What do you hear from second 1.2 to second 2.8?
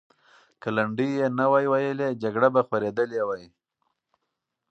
نه وای ویلې، جګړه به